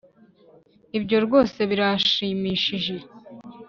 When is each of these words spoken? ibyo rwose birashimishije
ibyo 0.97 1.17
rwose 1.25 1.59
birashimishije 1.69 2.95